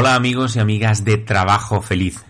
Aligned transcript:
Hola 0.00 0.14
amigos 0.14 0.54
y 0.54 0.60
amigas 0.60 1.04
de 1.04 1.18
Trabajo 1.18 1.82
Feliz. 1.82 2.24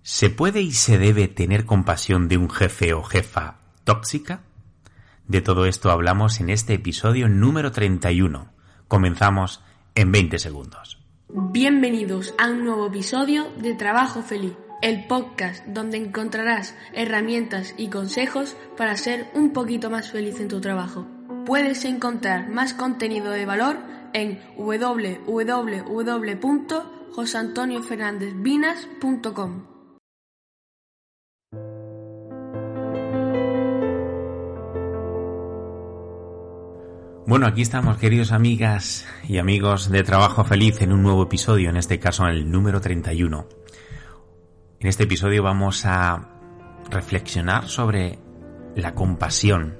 ¿Se 0.00 0.30
puede 0.30 0.60
y 0.60 0.70
se 0.70 0.96
debe 0.96 1.26
tener 1.26 1.66
compasión 1.66 2.28
de 2.28 2.38
un 2.38 2.48
jefe 2.48 2.94
o 2.94 3.02
jefa 3.02 3.56
tóxica? 3.82 4.42
De 5.26 5.40
todo 5.40 5.66
esto 5.66 5.90
hablamos 5.90 6.38
en 6.38 6.50
este 6.50 6.74
episodio 6.74 7.28
número 7.28 7.72
31. 7.72 8.52
Comenzamos 8.86 9.60
en 9.96 10.12
20 10.12 10.38
segundos. 10.38 11.00
Bienvenidos 11.28 12.32
a 12.38 12.48
un 12.48 12.62
nuevo 12.64 12.86
episodio 12.86 13.50
de 13.60 13.74
Trabajo 13.74 14.22
Feliz, 14.22 14.54
el 14.80 15.08
podcast 15.08 15.66
donde 15.66 15.96
encontrarás 15.96 16.76
herramientas 16.92 17.74
y 17.76 17.88
consejos 17.88 18.56
para 18.76 18.96
ser 18.96 19.32
un 19.34 19.52
poquito 19.52 19.90
más 19.90 20.12
feliz 20.12 20.38
en 20.38 20.46
tu 20.46 20.60
trabajo. 20.60 21.08
Puedes 21.44 21.84
encontrar 21.86 22.48
más 22.50 22.72
contenido 22.72 23.32
de 23.32 23.46
valor 23.46 23.78
en 24.12 24.38
www.josantoniofernandezvinas.com. 27.14 29.66
Bueno, 37.26 37.46
aquí 37.46 37.62
estamos, 37.62 37.96
queridos 37.98 38.32
amigas 38.32 39.06
y 39.28 39.38
amigos 39.38 39.88
de 39.90 40.02
Trabajo 40.02 40.42
Feliz, 40.44 40.82
en 40.82 40.92
un 40.92 41.04
nuevo 41.04 41.22
episodio, 41.22 41.70
en 41.70 41.76
este 41.76 42.00
caso 42.00 42.26
el 42.26 42.50
número 42.50 42.80
31. 42.80 43.46
En 44.80 44.88
este 44.88 45.04
episodio 45.04 45.44
vamos 45.44 45.86
a 45.86 46.26
reflexionar 46.90 47.68
sobre 47.68 48.18
la 48.74 48.94
compasión 48.94 49.78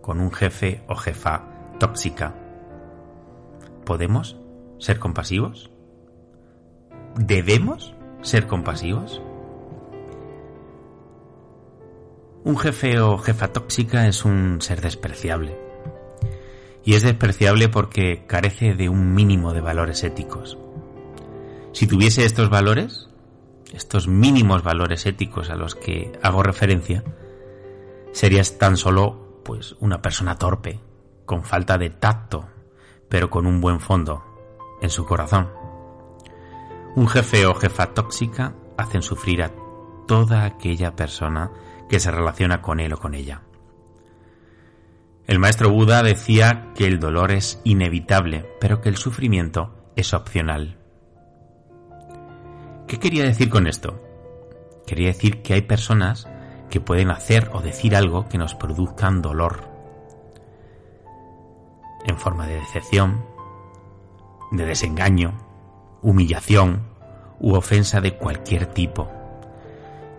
con 0.00 0.20
un 0.20 0.30
jefe 0.30 0.84
o 0.88 0.94
jefa 0.94 1.48
tóxica 1.80 2.36
¿Podemos 3.84 4.36
ser 4.78 5.00
compasivos? 5.00 5.71
¿Debemos 7.16 7.94
ser 8.22 8.46
compasivos? 8.46 9.20
Un 12.44 12.56
jefe 12.56 13.00
o 13.00 13.18
jefa 13.18 13.52
tóxica 13.52 14.08
es 14.08 14.24
un 14.24 14.62
ser 14.62 14.80
despreciable. 14.80 15.58
Y 16.84 16.94
es 16.94 17.02
despreciable 17.02 17.68
porque 17.68 18.24
carece 18.26 18.74
de 18.74 18.88
un 18.88 19.14
mínimo 19.14 19.52
de 19.52 19.60
valores 19.60 20.02
éticos. 20.04 20.56
Si 21.72 21.86
tuviese 21.86 22.24
estos 22.24 22.48
valores, 22.48 23.08
estos 23.74 24.08
mínimos 24.08 24.62
valores 24.62 25.04
éticos 25.04 25.50
a 25.50 25.56
los 25.56 25.74
que 25.74 26.18
hago 26.22 26.42
referencia, 26.42 27.04
serías 28.12 28.58
tan 28.58 28.76
solo 28.78 29.40
pues 29.44 29.76
una 29.80 30.00
persona 30.00 30.38
torpe, 30.38 30.80
con 31.26 31.44
falta 31.44 31.76
de 31.76 31.90
tacto, 31.90 32.48
pero 33.08 33.28
con 33.28 33.46
un 33.46 33.60
buen 33.60 33.80
fondo 33.80 34.24
en 34.80 34.90
su 34.90 35.04
corazón. 35.04 35.61
Un 36.94 37.08
jefe 37.08 37.46
o 37.46 37.54
jefa 37.54 37.94
tóxica 37.94 38.54
hacen 38.76 39.00
sufrir 39.00 39.42
a 39.42 39.52
toda 40.06 40.44
aquella 40.44 40.94
persona 40.94 41.50
que 41.88 41.98
se 41.98 42.10
relaciona 42.10 42.60
con 42.60 42.80
él 42.80 42.92
o 42.92 42.98
con 42.98 43.14
ella. 43.14 43.42
El 45.26 45.38
maestro 45.38 45.70
Buda 45.70 46.02
decía 46.02 46.72
que 46.74 46.86
el 46.86 47.00
dolor 47.00 47.32
es 47.32 47.60
inevitable, 47.64 48.46
pero 48.60 48.82
que 48.82 48.90
el 48.90 48.96
sufrimiento 48.96 49.74
es 49.96 50.12
opcional. 50.12 50.78
¿Qué 52.86 52.98
quería 52.98 53.24
decir 53.24 53.48
con 53.48 53.66
esto? 53.66 54.02
Quería 54.86 55.08
decir 55.08 55.40
que 55.40 55.54
hay 55.54 55.62
personas 55.62 56.28
que 56.68 56.80
pueden 56.80 57.10
hacer 57.10 57.50
o 57.54 57.62
decir 57.62 57.96
algo 57.96 58.28
que 58.28 58.36
nos 58.36 58.54
produzcan 58.54 59.22
dolor, 59.22 59.70
en 62.04 62.18
forma 62.18 62.46
de 62.46 62.56
decepción, 62.56 63.24
de 64.50 64.66
desengaño, 64.66 65.51
humillación 66.02 66.82
u 67.40 67.54
ofensa 67.54 68.00
de 68.00 68.16
cualquier 68.16 68.66
tipo, 68.66 69.10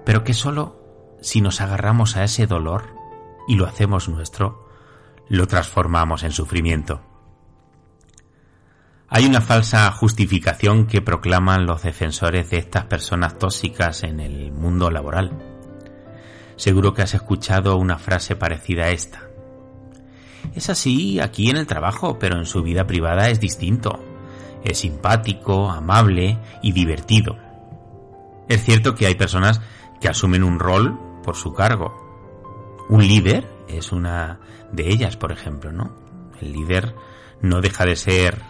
pero 0.06 0.23
que 0.23 0.34
solo 0.34 0.84
si 1.22 1.42
nos 1.42 1.62
agarramos 1.62 2.17
a 2.17 2.23
ese 2.23 2.48
dolor 2.48 2.95
y 3.48 3.56
lo 3.56 3.66
hacemos 3.66 4.09
nuestro, 4.09 4.68
lo 5.30 5.47
transformamos 5.47 6.24
en 6.24 6.31
sufrimiento. 6.31 7.02
Hay 9.07 9.25
una 9.25 9.41
falsa 9.41 9.90
justificación 9.91 10.88
que 10.88 11.02
proclaman 11.02 11.66
los 11.66 11.84
defensores 11.84 12.50
de 12.50 12.57
estas 12.57 12.86
personas 12.86 13.38
tóxicas 13.38 14.03
en 14.03 14.19
el 14.19 14.52
mundo 14.52 14.90
laboral. 14.90 15.31
Seguro 16.56 16.94
que 16.94 17.03
has 17.03 17.13
escuchado 17.13 17.78
una 17.78 17.97
frase 17.97 18.36
parecida 18.36 18.86
a 18.86 18.90
esta. 18.90 19.30
Es 20.56 20.69
así 20.69 21.19
aquí 21.19 21.50
en 21.50 21.57
el 21.57 21.68
trabajo, 21.68 22.19
pero 22.19 22.38
en 22.38 22.46
su 22.46 22.63
vida 22.63 22.86
privada 22.86 23.30
es 23.30 23.40
distinto. 23.40 24.12
Es 24.63 24.79
simpático, 24.79 25.69
amable 25.69 26.40
y 26.62 26.72
divertido. 26.72 27.38
Es 28.47 28.63
cierto 28.63 28.96
que 28.96 29.07
hay 29.07 29.16
personas 29.16 29.62
que 30.00 30.07
asumen 30.07 30.44
un 30.44 30.59
rol 30.59 31.00
por 31.24 31.35
su 31.35 31.53
cargo. 31.53 32.85
Un 32.90 33.07
líder 33.07 33.50
es 33.68 33.91
una 33.91 34.40
de 34.72 34.90
ellas, 34.90 35.18
por 35.18 35.31
ejemplo, 35.31 35.72
¿no? 35.72 35.96
El 36.41 36.53
líder 36.53 36.96
no 37.41 37.62
deja 37.62 37.85
de 37.85 37.96
ser 37.96 38.41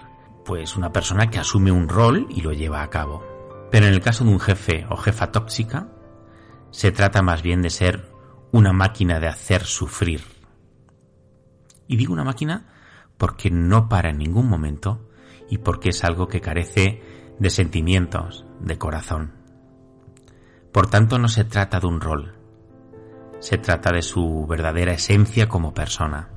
pues 0.45 0.75
una 0.75 0.91
persona 0.91 1.29
que 1.29 1.39
asume 1.39 1.71
un 1.71 1.87
rol 1.87 2.27
y 2.29 2.41
lo 2.41 2.51
lleva 2.51 2.81
a 2.81 2.89
cabo. 2.89 3.23
Pero 3.71 3.87
en 3.87 3.93
el 3.93 4.01
caso 4.01 4.23
de 4.23 4.31
un 4.31 4.39
jefe 4.39 4.85
o 4.89 4.97
jefa 4.97 5.31
tóxica, 5.31 5.87
se 6.71 6.91
trata 6.91 7.21
más 7.21 7.41
bien 7.41 7.61
de 7.61 7.69
ser 7.69 8.11
una 8.51 8.73
máquina 8.73 9.19
de 9.19 9.27
hacer 9.27 9.63
sufrir 9.63 10.21
y 11.87 11.95
digo 11.95 12.13
una 12.13 12.23
máquina 12.23 12.65
porque 13.17 13.49
no 13.51 13.89
para 13.89 14.09
en 14.09 14.17
ningún 14.17 14.47
momento 14.47 15.09
y 15.53 15.59
porque 15.59 15.89
es 15.89 16.03
algo 16.03 16.27
que 16.27 16.41
carece 16.41 17.03
de 17.37 17.49
sentimientos, 17.51 18.43
de 18.59 18.79
corazón. 18.79 19.33
Por 20.71 20.89
tanto, 20.89 21.19
no 21.19 21.27
se 21.27 21.43
trata 21.43 21.79
de 21.79 21.85
un 21.85 22.01
rol, 22.01 22.33
se 23.39 23.59
trata 23.59 23.91
de 23.91 24.01
su 24.01 24.47
verdadera 24.47 24.93
esencia 24.93 25.47
como 25.47 25.75
persona. 25.75 26.29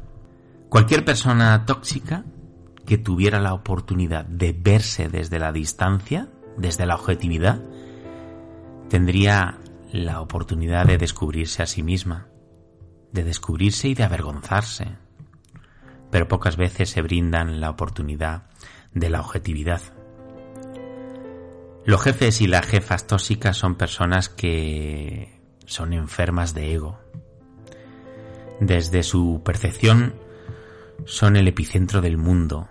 Cualquier 0.69 1.03
persona 1.07 1.65
tóxica 1.65 2.27
que 2.85 2.99
tuviera 2.99 3.41
la 3.41 3.55
oportunidad 3.55 4.27
de 4.27 4.53
verse 4.53 5.09
desde 5.09 5.39
la 5.39 5.51
distancia, 5.51 6.29
desde 6.59 6.85
la 6.85 6.97
objetividad, 6.97 7.63
tendría 8.91 9.61
la 9.93 10.21
oportunidad 10.21 10.85
de 10.85 10.99
descubrirse 10.99 11.63
a 11.63 11.67
sí 11.67 11.83
misma, 11.83 12.29
de 13.13 13.25
descubrirse 13.25 13.89
y 13.89 13.95
de 13.95 14.05
avergonzarse, 14.05 14.99
pero 16.11 16.29
pocas 16.29 16.59
veces 16.59 16.91
se 16.91 17.01
brindan 17.01 17.63
la 17.63 17.71
oportunidad 17.71 18.51
de 18.97 19.11
la 19.11 19.21
objetividad. 19.21 19.83
Los 21.85 22.03
jefes 22.03 22.41
y 22.41 22.49
las 22.49 22.67
jefas 22.67 23.07
tóxicas 23.07 23.57
son 23.57 23.77
personas 23.77 24.29
que 24.29 25.39
son 25.67 25.93
enfermas 25.93 26.55
de 26.55 26.75
ego. 26.75 26.99
Desde 28.59 29.03
su 29.03 29.43
percepción 29.45 30.15
son 31.05 31.37
el 31.37 31.47
epicentro 31.47 32.01
del 32.01 32.17
mundo. 32.17 32.69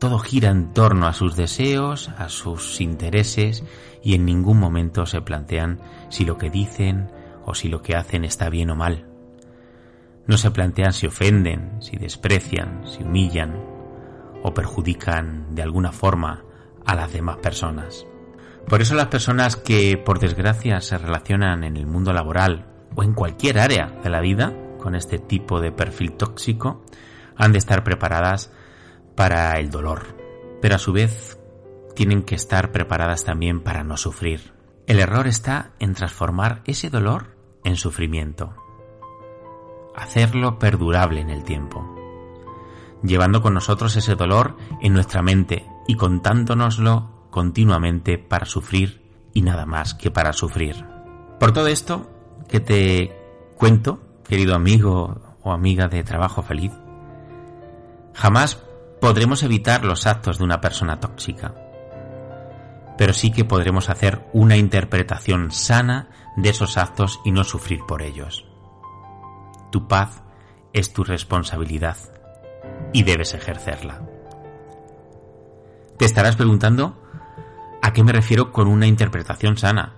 Todo 0.00 0.18
gira 0.18 0.50
en 0.50 0.72
torno 0.72 1.06
a 1.06 1.12
sus 1.12 1.36
deseos, 1.36 2.08
a 2.16 2.30
sus 2.30 2.80
intereses 2.80 3.62
y 4.02 4.14
en 4.14 4.24
ningún 4.24 4.58
momento 4.58 5.04
se 5.06 5.20
plantean 5.20 5.80
si 6.08 6.24
lo 6.24 6.38
que 6.38 6.50
dicen 6.50 7.10
o 7.44 7.54
si 7.54 7.68
lo 7.68 7.82
que 7.82 7.94
hacen 7.94 8.24
está 8.24 8.48
bien 8.48 8.70
o 8.70 8.74
mal. 8.74 9.06
No 10.26 10.38
se 10.38 10.50
plantean 10.50 10.94
si 10.94 11.06
ofenden, 11.06 11.82
si 11.82 11.96
desprecian, 11.96 12.82
si 12.86 13.02
humillan 13.02 13.77
o 14.42 14.54
perjudican 14.54 15.54
de 15.54 15.62
alguna 15.62 15.92
forma 15.92 16.44
a 16.84 16.94
las 16.94 17.12
demás 17.12 17.36
personas. 17.38 18.06
Por 18.68 18.82
eso 18.82 18.94
las 18.94 19.06
personas 19.06 19.56
que 19.56 19.96
por 19.96 20.18
desgracia 20.18 20.80
se 20.80 20.98
relacionan 20.98 21.64
en 21.64 21.76
el 21.76 21.86
mundo 21.86 22.12
laboral 22.12 22.66
o 22.94 23.02
en 23.02 23.14
cualquier 23.14 23.58
área 23.58 23.86
de 24.02 24.10
la 24.10 24.20
vida 24.20 24.54
con 24.78 24.94
este 24.94 25.18
tipo 25.18 25.60
de 25.60 25.72
perfil 25.72 26.12
tóxico 26.12 26.84
han 27.36 27.52
de 27.52 27.58
estar 27.58 27.84
preparadas 27.84 28.52
para 29.14 29.58
el 29.58 29.70
dolor, 29.70 30.16
pero 30.60 30.76
a 30.76 30.78
su 30.78 30.92
vez 30.92 31.38
tienen 31.94 32.22
que 32.22 32.34
estar 32.34 32.72
preparadas 32.72 33.24
también 33.24 33.60
para 33.60 33.84
no 33.84 33.96
sufrir. 33.96 34.52
El 34.86 35.00
error 35.00 35.26
está 35.26 35.72
en 35.78 35.94
transformar 35.94 36.62
ese 36.64 36.90
dolor 36.90 37.36
en 37.64 37.76
sufrimiento 37.76 38.54
hacerlo 39.98 40.60
perdurable 40.60 41.20
en 41.20 41.30
el 41.30 41.42
tiempo, 41.42 41.97
llevando 43.02 43.42
con 43.42 43.54
nosotros 43.54 43.96
ese 43.96 44.14
dolor 44.14 44.56
en 44.80 44.92
nuestra 44.92 45.22
mente 45.22 45.66
y 45.86 45.94
contándonoslo 45.94 47.28
continuamente 47.30 48.18
para 48.18 48.46
sufrir 48.46 49.08
y 49.32 49.42
nada 49.42 49.66
más 49.66 49.94
que 49.94 50.10
para 50.10 50.32
sufrir. 50.32 50.84
Por 51.38 51.52
todo 51.52 51.68
esto 51.68 52.10
que 52.48 52.60
te 52.60 53.16
cuento, 53.56 54.00
querido 54.24 54.54
amigo 54.54 55.36
o 55.42 55.52
amiga 55.52 55.88
de 55.88 56.02
trabajo 56.02 56.42
feliz, 56.42 56.72
jamás 58.14 58.62
podremos 59.00 59.42
evitar 59.42 59.84
los 59.84 60.06
actos 60.06 60.38
de 60.38 60.44
una 60.44 60.60
persona 60.60 60.98
tóxica, 60.98 61.54
pero 62.96 63.12
sí 63.12 63.30
que 63.30 63.44
podremos 63.44 63.90
hacer 63.90 64.28
una 64.32 64.56
interpretación 64.56 65.52
sana 65.52 66.08
de 66.36 66.48
esos 66.50 66.76
actos 66.76 67.20
y 67.24 67.30
no 67.30 67.44
sufrir 67.44 67.80
por 67.86 68.02
ellos. 68.02 68.44
Tu 69.70 69.86
paz 69.86 70.22
es 70.72 70.92
tu 70.92 71.04
responsabilidad 71.04 71.96
y 72.92 73.02
debes 73.02 73.34
ejercerla. 73.34 74.02
Te 75.98 76.04
estarás 76.04 76.36
preguntando 76.36 76.96
¿A 77.80 77.92
qué 77.92 78.02
me 78.02 78.12
refiero 78.12 78.52
con 78.52 78.68
una 78.68 78.86
interpretación 78.86 79.56
sana? 79.56 79.94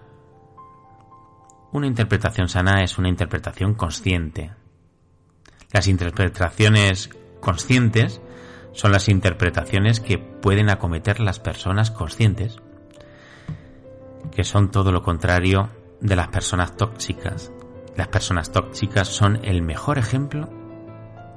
Una 1.72 1.86
interpretación 1.86 2.48
sana 2.48 2.84
es 2.84 2.98
una 2.98 3.08
interpretación 3.08 3.74
consciente. 3.74 4.52
Las 5.72 5.88
interpretaciones 5.88 7.10
conscientes 7.40 8.20
son 8.72 8.92
las 8.92 9.08
interpretaciones 9.08 10.00
que 10.00 10.18
pueden 10.18 10.68
acometer 10.68 11.20
las 11.20 11.40
personas 11.40 11.90
conscientes, 11.90 12.58
que 14.30 14.44
son 14.44 14.70
todo 14.70 14.92
lo 14.92 15.02
contrario 15.02 15.70
de 16.00 16.16
las 16.16 16.28
personas 16.28 16.76
tóxicas. 16.76 17.50
Las 17.96 18.08
personas 18.08 18.52
tóxicas 18.52 19.08
son 19.08 19.40
el 19.44 19.62
mejor 19.62 19.98
ejemplo 19.98 20.48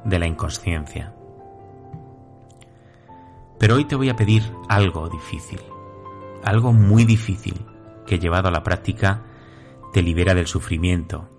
de 0.04 0.20
la 0.20 0.28
inconsciencia. 0.28 1.14
Pero 3.60 3.76
hoy 3.76 3.86
te 3.86 3.96
voy 3.96 4.10
a 4.10 4.16
pedir 4.16 4.44
algo 4.68 5.10
difícil, 5.10 5.62
algo 6.44 6.74
muy 6.74 7.06
difícil 7.06 7.66
que 8.06 8.20
llevado 8.20 8.50
a 8.50 8.52
la 8.52 8.64
práctica 8.64 9.24
te 9.94 10.02
libera 10.02 10.34
del 10.34 10.48
sufrimiento 10.48 11.30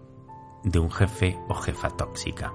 de 0.62 0.78
un 0.78 0.90
jefe 0.90 1.38
o 1.48 1.54
jefa 1.54 1.90
tóxica. 1.90 2.52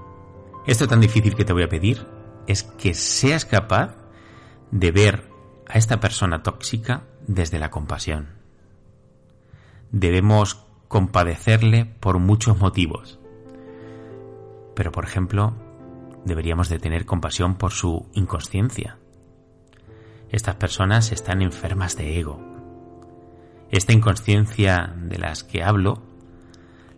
Esto 0.66 0.88
tan 0.88 1.00
difícil 1.00 1.34
que 1.36 1.44
te 1.44 1.52
voy 1.52 1.62
a 1.62 1.68
pedir 1.68 2.06
es 2.46 2.62
que 2.62 2.94
seas 2.94 3.44
capaz 3.44 3.96
de 4.70 4.90
ver 4.90 5.30
a 5.68 5.78
esta 5.78 6.00
persona 6.00 6.42
tóxica 6.42 7.04
desde 7.26 7.58
la 7.58 7.70
compasión. 7.70 8.28
Debemos 9.92 10.66
compadecerle 10.88 11.84
por 11.84 12.18
muchos 12.18 12.58
motivos. 12.58 13.18
Pero, 14.74 14.92
por 14.92 15.04
ejemplo, 15.04 15.54
deberíamos 16.24 16.68
de 16.68 16.78
tener 16.78 17.06
compasión 17.06 17.54
por 17.54 17.72
su 17.72 18.08
inconsciencia. 18.14 18.98
Estas 20.30 20.56
personas 20.56 21.12
están 21.12 21.42
enfermas 21.42 21.96
de 21.96 22.18
ego, 22.18 22.50
esta 23.70 23.92
inconsciencia 23.92 24.94
de 24.96 25.18
las 25.18 25.44
que 25.44 25.62
hablo 25.62 26.02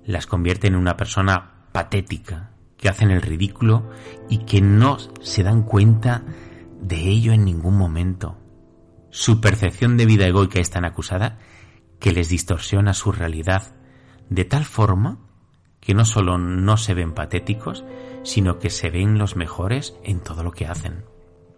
las 0.04 0.26
convierte 0.26 0.66
en 0.66 0.74
una 0.74 0.96
persona 0.96 1.66
patética, 1.72 2.50
que 2.76 2.88
hacen 2.88 3.10
el 3.10 3.22
ridículo 3.22 3.90
y 4.28 4.38
que 4.38 4.60
no 4.60 4.98
se 5.20 5.42
dan 5.42 5.62
cuenta 5.62 6.24
de 6.80 6.96
ello 6.96 7.32
en 7.32 7.44
ningún 7.44 7.76
momento. 7.76 8.38
Su 9.10 9.40
percepción 9.40 9.96
de 9.96 10.06
vida 10.06 10.26
egoica 10.26 10.60
es 10.60 10.70
tan 10.70 10.84
acusada 10.84 11.38
que 12.00 12.12
les 12.12 12.28
distorsiona 12.28 12.94
su 12.94 13.12
realidad 13.12 13.76
de 14.30 14.44
tal 14.44 14.64
forma 14.64 15.18
que 15.78 15.94
no 15.94 16.04
solo 16.04 16.38
no 16.38 16.76
se 16.76 16.94
ven 16.94 17.12
patéticos, 17.12 17.84
sino 18.22 18.58
que 18.58 18.70
se 18.70 18.90
ven 18.90 19.18
los 19.18 19.36
mejores 19.36 19.94
en 20.04 20.20
todo 20.20 20.42
lo 20.42 20.52
que 20.52 20.66
hacen. 20.66 21.11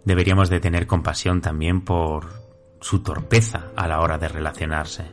Deberíamos 0.04 0.50
de 0.50 0.60
tener 0.60 0.86
compasión 0.86 1.40
también 1.40 1.82
por 1.82 2.44
su 2.80 3.02
torpeza 3.02 3.70
a 3.76 3.88
la 3.88 4.00
hora 4.00 4.18
de 4.18 4.28
relacionarse. 4.28 5.06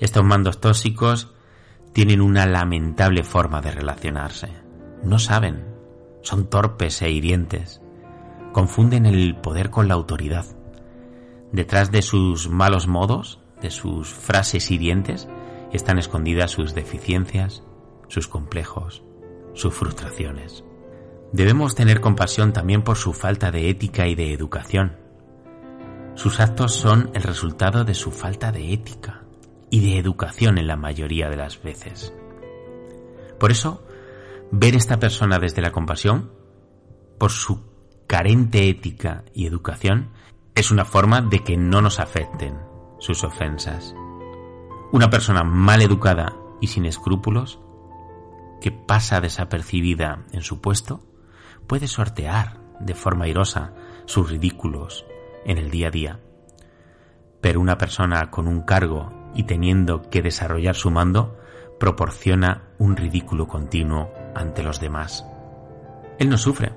Estos 0.00 0.24
mandos 0.24 0.60
tóxicos 0.60 1.34
tienen 1.92 2.20
una 2.20 2.46
lamentable 2.46 3.22
forma 3.22 3.60
de 3.60 3.70
relacionarse. 3.70 4.48
No 5.02 5.18
saben, 5.18 5.64
son 6.22 6.48
torpes 6.48 7.02
e 7.02 7.10
hirientes. 7.10 7.80
Confunden 8.52 9.06
el 9.06 9.36
poder 9.36 9.70
con 9.70 9.88
la 9.88 9.94
autoridad. 9.94 10.46
Detrás 11.52 11.92
de 11.92 12.02
sus 12.02 12.48
malos 12.48 12.88
modos, 12.88 13.40
de 13.60 13.70
sus 13.70 14.08
frases 14.12 14.70
hirientes, 14.70 15.28
están 15.72 15.98
escondidas 15.98 16.50
sus 16.50 16.74
deficiencias, 16.74 17.62
sus 18.08 18.28
complejos, 18.28 19.04
sus 19.52 19.74
frustraciones. 19.74 20.64
Debemos 21.34 21.74
tener 21.74 22.00
compasión 22.00 22.52
también 22.52 22.82
por 22.82 22.96
su 22.96 23.12
falta 23.12 23.50
de 23.50 23.68
ética 23.68 24.06
y 24.06 24.14
de 24.14 24.32
educación. 24.32 24.96
Sus 26.14 26.38
actos 26.38 26.76
son 26.76 27.10
el 27.12 27.24
resultado 27.24 27.84
de 27.84 27.94
su 27.94 28.12
falta 28.12 28.52
de 28.52 28.72
ética 28.72 29.24
y 29.68 29.80
de 29.80 29.98
educación 29.98 30.58
en 30.58 30.68
la 30.68 30.76
mayoría 30.76 31.28
de 31.28 31.36
las 31.36 31.60
veces. 31.60 32.14
Por 33.40 33.50
eso, 33.50 33.84
ver 34.52 34.76
esta 34.76 35.00
persona 35.00 35.40
desde 35.40 35.60
la 35.60 35.72
compasión, 35.72 36.30
por 37.18 37.32
su 37.32 37.64
carente 38.06 38.68
ética 38.68 39.24
y 39.34 39.46
educación, 39.46 40.10
es 40.54 40.70
una 40.70 40.84
forma 40.84 41.20
de 41.20 41.40
que 41.40 41.56
no 41.56 41.82
nos 41.82 41.98
afecten 41.98 42.60
sus 43.00 43.24
ofensas. 43.24 43.92
Una 44.92 45.10
persona 45.10 45.42
mal 45.42 45.82
educada 45.82 46.36
y 46.60 46.68
sin 46.68 46.86
escrúpulos, 46.86 47.58
que 48.60 48.70
pasa 48.70 49.20
desapercibida 49.20 50.26
en 50.30 50.42
su 50.42 50.60
puesto, 50.60 51.00
puede 51.66 51.88
sortear 51.88 52.58
de 52.80 52.94
forma 52.94 53.28
irosa 53.28 53.72
sus 54.06 54.30
ridículos 54.30 55.04
en 55.44 55.58
el 55.58 55.70
día 55.70 55.88
a 55.88 55.90
día. 55.90 56.20
Pero 57.40 57.60
una 57.60 57.78
persona 57.78 58.30
con 58.30 58.48
un 58.48 58.62
cargo 58.62 59.12
y 59.34 59.44
teniendo 59.44 60.08
que 60.10 60.22
desarrollar 60.22 60.74
su 60.74 60.90
mando 60.90 61.38
proporciona 61.78 62.62
un 62.78 62.96
ridículo 62.96 63.46
continuo 63.46 64.12
ante 64.34 64.62
los 64.62 64.80
demás. 64.80 65.26
Él 66.18 66.28
no 66.28 66.38
sufre 66.38 66.72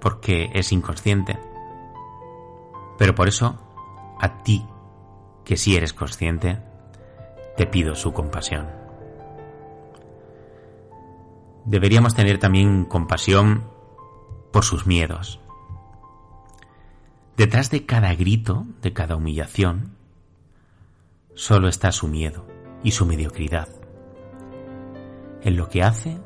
porque 0.00 0.50
es 0.52 0.70
inconsciente. 0.72 1.38
Pero 2.98 3.14
por 3.14 3.28
eso, 3.28 3.58
a 4.20 4.42
ti, 4.42 4.66
que 5.44 5.56
sí 5.56 5.76
eres 5.76 5.92
consciente, 5.92 6.60
te 7.56 7.66
pido 7.66 7.94
su 7.94 8.12
compasión. 8.12 8.68
Deberíamos 11.64 12.14
tener 12.14 12.38
también 12.38 12.84
compasión 12.84 13.73
por 14.54 14.64
sus 14.64 14.86
miedos, 14.86 15.40
Detrás 17.36 17.72
de 17.72 17.84
cada 17.84 18.14
grito, 18.14 18.64
de 18.80 18.92
cada 18.92 19.16
humillación, 19.16 19.96
solo 21.34 21.66
está 21.66 21.90
su 21.90 22.06
miedo 22.06 22.46
y 22.84 22.92
su 22.92 23.04
mediocridad, 23.06 23.66
en 25.42 25.56
lo 25.56 25.68
que 25.68 25.82
hace 25.82 26.20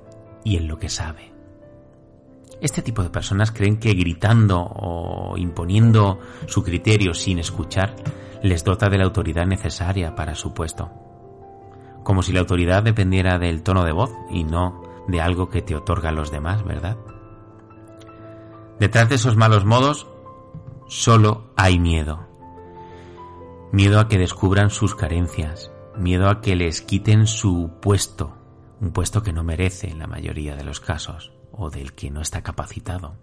y 0.45 0.59
en 0.59 0.69
lo 0.69 0.79
que 0.79 0.91
sabe. 0.91 1.33
Este 2.61 2.83
tipo 2.83 3.03
de 3.03 3.09
personas 3.09 3.51
creen 3.51 3.79
que 3.79 3.95
gritando 3.95 4.61
o 4.61 5.39
imponiendo 5.39 6.21
su 6.47 6.63
criterio 6.63 7.15
sin 7.15 7.39
escuchar 7.39 7.97
les 8.43 8.63
dota 8.63 8.91
de 8.91 8.99
la 8.99 9.05
autoridad 9.05 9.47
necesaria 9.47 10.15
para 10.15 10.35
su 10.35 10.53
puesto. 10.53 10.91
Como 12.05 12.23
si 12.23 12.35
la 12.35 12.41
autoridad 12.41 12.83
dependiera 12.83 13.39
del 13.39 13.63
tono 13.63 13.85
de 13.85 13.93
voz 13.93 14.11
y 14.31 14.45
no 14.45 14.83
de 15.09 15.23
algo 15.23 15.49
que 15.49 15.63
te 15.63 15.75
otorgan 15.75 16.17
los 16.17 16.31
demás, 16.31 16.63
¿verdad? 16.65 16.99
Detrás 18.81 19.09
de 19.09 19.17
esos 19.17 19.37
malos 19.37 19.65
modos 19.65 20.07
solo 20.87 21.53
hay 21.57 21.79
miedo. 21.79 22.27
Miedo 23.73 23.99
a 24.01 24.09
que 24.09 24.19
descubran 24.19 24.71
sus 24.71 24.95
carencias, 24.95 25.71
miedo 25.97 26.31
a 26.31 26.41
que 26.41 26.57
les 26.57 26.81
quiten 26.81 27.27
su 27.27 27.73
puesto, 27.83 28.37
un 28.81 28.93
puesto 28.93 29.23
que 29.23 29.33
no 29.33 29.43
merece 29.43 29.91
en 29.91 29.99
la 29.99 30.07
mayoría 30.07 30.55
de 30.55 30.65
los 30.65 30.81
casos, 30.81 31.33
o 31.53 31.71
del 31.71 31.93
que 31.93 32.11
no 32.11 32.21
está 32.21 32.43
capacitado. 32.43 33.17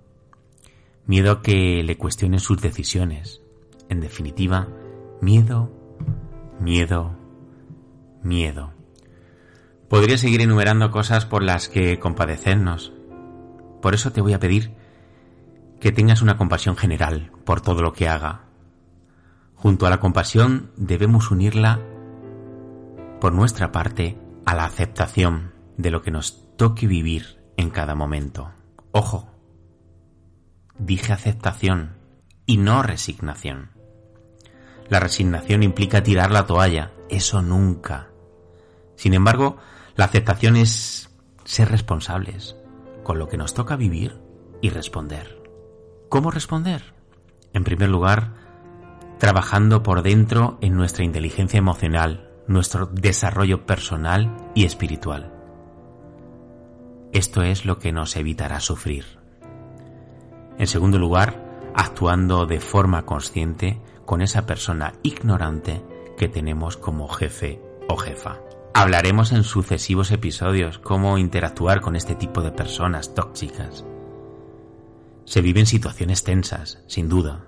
Miedo 1.07 1.31
a 1.31 1.41
que 1.41 1.83
le 1.83 1.97
cuestionen 1.97 2.39
sus 2.39 2.61
decisiones. 2.61 3.41
En 3.87 4.01
definitiva, 4.01 4.67
miedo, 5.21 5.71
miedo, 6.59 7.15
miedo. 8.21 8.73
Podría 9.87 10.17
seguir 10.17 10.41
enumerando 10.41 10.91
cosas 10.91 11.25
por 11.25 11.43
las 11.43 11.69
que 11.69 11.97
compadecernos. 11.97 12.91
Por 13.81 13.93
eso 13.93 14.11
te 14.11 14.21
voy 14.21 14.33
a 14.33 14.39
pedir 14.39 14.74
que 15.79 15.91
tengas 15.91 16.21
una 16.21 16.37
compasión 16.37 16.75
general 16.75 17.31
por 17.43 17.61
todo 17.61 17.81
lo 17.81 17.93
que 17.93 18.07
haga. 18.07 18.45
Junto 19.55 19.87
a 19.87 19.89
la 19.89 19.99
compasión 19.99 20.71
debemos 20.75 21.31
unirla, 21.31 21.79
por 23.19 23.33
nuestra 23.33 23.71
parte, 23.71 24.17
a 24.45 24.55
la 24.55 24.65
aceptación 24.65 25.53
de 25.77 25.91
lo 25.91 26.01
que 26.01 26.11
nos 26.11 26.55
toque 26.57 26.87
vivir 26.87 27.41
en 27.57 27.69
cada 27.69 27.95
momento. 27.95 28.51
Ojo, 28.91 29.29
dije 30.77 31.13
aceptación 31.13 31.97
y 32.45 32.57
no 32.57 32.83
resignación. 32.83 33.71
La 34.87 34.99
resignación 34.99 35.63
implica 35.63 36.03
tirar 36.03 36.31
la 36.31 36.45
toalla, 36.45 36.91
eso 37.09 37.41
nunca. 37.41 38.09
Sin 38.95 39.13
embargo, 39.13 39.57
la 39.95 40.05
aceptación 40.05 40.55
es 40.55 41.09
ser 41.43 41.69
responsables 41.69 42.55
con 43.03 43.17
lo 43.19 43.27
que 43.27 43.37
nos 43.37 43.53
toca 43.53 43.75
vivir 43.75 44.19
y 44.61 44.69
responder. 44.69 45.34
¿Cómo 46.09 46.31
responder? 46.31 46.93
En 47.53 47.63
primer 47.63 47.89
lugar, 47.89 48.33
trabajando 49.17 49.81
por 49.81 50.03
dentro 50.03 50.57
en 50.61 50.75
nuestra 50.75 51.03
inteligencia 51.03 51.57
emocional, 51.57 52.29
nuestro 52.47 52.85
desarrollo 52.85 53.65
personal 53.65 54.35
y 54.53 54.65
espiritual. 54.65 55.33
Esto 57.11 57.41
es 57.41 57.65
lo 57.65 57.79
que 57.79 57.91
nos 57.91 58.15
evitará 58.17 58.59
sufrir. 58.59 59.05
En 60.57 60.67
segundo 60.67 60.99
lugar, 60.99 61.71
actuando 61.73 62.45
de 62.45 62.59
forma 62.59 63.05
consciente 63.05 63.81
con 64.05 64.21
esa 64.21 64.45
persona 64.45 64.93
ignorante 65.01 65.83
que 66.17 66.27
tenemos 66.27 66.77
como 66.77 67.07
jefe 67.07 67.61
o 67.89 67.97
jefa. 67.97 68.39
Hablaremos 68.73 69.31
en 69.31 69.43
sucesivos 69.43 70.11
episodios 70.11 70.77
cómo 70.77 71.17
interactuar 71.17 71.81
con 71.81 71.95
este 71.95 72.15
tipo 72.15 72.41
de 72.41 72.51
personas 72.51 73.13
tóxicas 73.13 73.85
se 75.25 75.41
viven 75.41 75.65
situaciones 75.65 76.23
tensas, 76.23 76.79
sin 76.87 77.09
duda, 77.09 77.45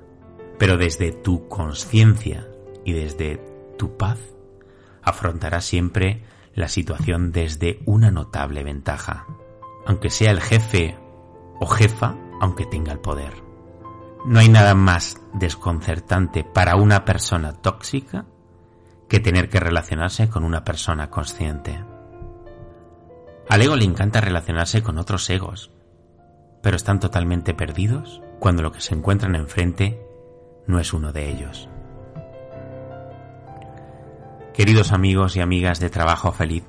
pero 0.60 0.77
desde 0.77 1.12
tu 1.12 1.48
conciencia 1.48 2.48
y 2.84 2.93
desde 2.93 3.41
tu 3.77 3.98
paz 3.98 4.19
afrontarás 5.03 5.65
siempre 5.65 6.24
la 6.53 6.67
situación 6.67 7.31
desde 7.31 7.79
una 7.86 8.12
notable 8.12 8.63
ventaja, 8.63 9.27
aunque 9.86 10.10
sea 10.10 10.31
el 10.31 10.41
jefe 10.41 10.98
o 11.60 11.67
jefa, 11.67 12.15
aunque 12.41 12.65
tenga 12.65 12.91
el 12.91 13.00
poder. 13.00 13.31
No 14.25 14.39
hay 14.39 14.50
nada 14.50 14.74
más 14.74 15.22
desconcertante 15.34 16.43
para 16.43 16.75
una 16.75 17.05
persona 17.05 17.53
tóxica 17.53 18.25
que 19.07 19.19
tener 19.19 19.50
que 19.50 19.60
relacionarse 19.60 20.29
con 20.29 20.43
una 20.43 20.63
persona 20.63 21.10
consciente. 21.10 21.84
Al 23.48 23.62
ego 23.62 23.75
le 23.75 23.86
encanta 23.86 24.19
relacionarse 24.19 24.84
con 24.84 24.98
otros 24.98 25.29
egos, 25.29 25.72
pero 26.67 26.75
están 26.75 27.00
totalmente 27.00 27.53
perdidos 27.53 28.21
cuando 28.39 28.62
lo 28.62 28.74
que 28.74 28.81
se 28.81 28.93
encuentran 28.93 29.36
enfrente 29.36 30.05
no 30.65 30.81
es 30.81 30.91
uno 30.91 31.13
de 31.13 31.29
ellos. 31.29 31.69
Queridos 34.53 34.91
amigos 34.91 35.38
y 35.38 35.39
amigas 35.39 35.79
de 35.79 35.89
Trabajo 35.89 36.33
Feliz, 36.33 36.65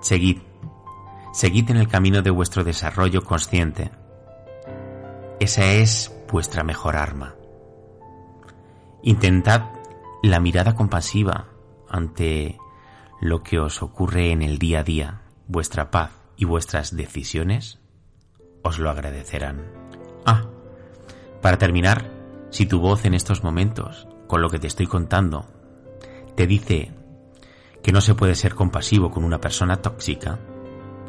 seguid, 0.00 0.38
seguid 1.32 1.70
en 1.70 1.76
el 1.76 1.86
camino 1.86 2.20
de 2.20 2.30
vuestro 2.30 2.64
desarrollo 2.64 3.22
consciente. 3.22 3.92
Esa 5.38 5.66
es 5.66 6.12
vuestra 6.32 6.64
mejor 6.64 6.96
arma. 6.96 7.36
Intentad 9.04 9.70
la 10.24 10.40
mirada 10.40 10.74
compasiva 10.74 11.46
ante 11.88 12.58
lo 13.20 13.44
que 13.44 13.60
os 13.60 13.84
ocurre 13.84 14.32
en 14.32 14.42
el 14.42 14.58
día 14.58 14.80
a 14.80 14.82
día, 14.82 15.22
vuestra 15.46 15.92
paz 15.92 16.10
y 16.36 16.44
vuestras 16.44 16.96
decisiones 16.96 17.79
os 18.62 18.78
lo 18.78 18.90
agradecerán. 18.90 19.64
Ah, 20.24 20.44
para 21.40 21.58
terminar, 21.58 22.10
si 22.50 22.66
tu 22.66 22.80
voz 22.80 23.04
en 23.04 23.14
estos 23.14 23.42
momentos, 23.42 24.06
con 24.26 24.42
lo 24.42 24.50
que 24.50 24.58
te 24.58 24.66
estoy 24.66 24.86
contando, 24.86 25.46
te 26.34 26.46
dice 26.46 26.92
que 27.82 27.92
no 27.92 28.00
se 28.00 28.14
puede 28.14 28.34
ser 28.34 28.54
compasivo 28.54 29.10
con 29.10 29.24
una 29.24 29.40
persona 29.40 29.76
tóxica, 29.76 30.38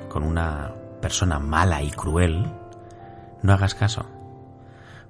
con 0.10 0.24
una 0.24 0.74
persona 1.02 1.40
mala 1.40 1.82
y 1.82 1.92
cruel, 1.92 2.46
no 3.44 3.54
hagas 3.54 3.76
caso, 3.76 4.06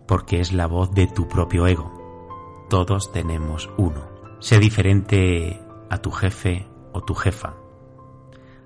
porque 0.08 0.40
es 0.40 0.54
la 0.54 0.68
voz 0.68 0.92
de 0.92 1.08
tu 1.08 1.28
propio 1.28 1.68
ego. 1.68 2.66
Todos 2.70 3.12
tenemos 3.12 3.70
uno. 3.78 4.10
Sé 4.40 4.60
diferente 4.60 5.62
a 5.90 5.98
tu 5.98 6.12
jefe 6.12 6.68
o 6.94 7.02
tu 7.02 7.14
jefa, 7.14 7.54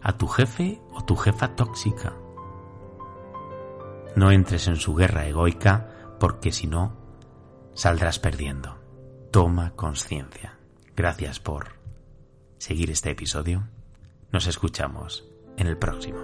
a 0.02 0.14
tu 0.14 0.28
jefe 0.28 0.82
o 0.94 1.04
tu 1.04 1.16
jefa 1.16 1.56
tóxica. 1.56 2.14
No 4.16 4.32
entres 4.32 4.68
en 4.68 4.78
su 4.78 4.96
guerra 4.96 5.28
egoica 5.28 6.16
porque 6.20 6.54
si 6.54 6.68
no, 6.68 6.96
saldrás 7.74 8.18
perdiendo. 8.18 8.78
Toma 9.30 9.72
conciencia. 9.76 10.58
Gracias 10.96 11.42
por 11.42 11.76
seguir 12.58 12.90
este 12.92 13.12
episodio. 13.12 13.68
Nos 14.32 14.48
escuchamos 14.48 15.26
en 15.58 15.68
el 15.68 15.78
próximo. 15.78 16.20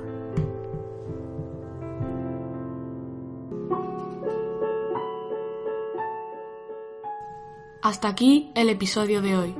Hasta 7.83 8.07
aquí 8.07 8.51
el 8.55 8.69
episodio 8.69 9.21
de 9.21 9.35
hoy. 9.35 9.55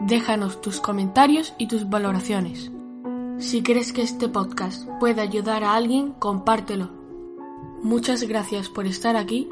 Déjanos 0.00 0.60
tus 0.60 0.80
comentarios 0.80 1.54
y 1.56 1.68
tus 1.68 1.88
valoraciones. 1.88 2.70
Si 3.38 3.62
crees 3.62 3.94
que 3.94 4.02
este 4.02 4.28
podcast 4.28 4.86
puede 5.00 5.22
ayudar 5.22 5.64
a 5.64 5.74
alguien, 5.74 6.12
compártelo. 6.12 7.01
Muchas 7.82 8.22
gracias 8.22 8.68
por 8.68 8.86
estar 8.86 9.16
aquí. 9.16 9.48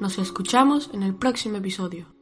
Nos 0.00 0.18
escuchamos 0.18 0.90
en 0.92 1.04
el 1.04 1.14
próximo 1.14 1.58
episodio. 1.58 2.19